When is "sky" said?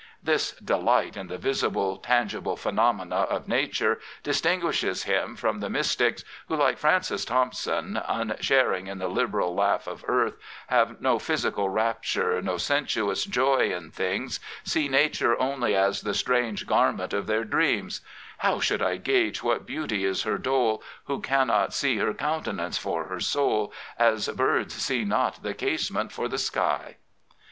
26.39-26.95